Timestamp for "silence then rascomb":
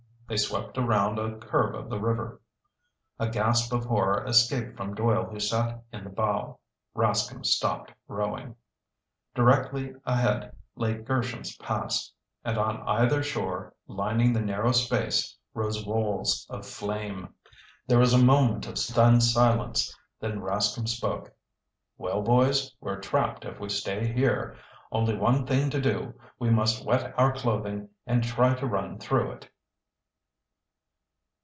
19.23-20.87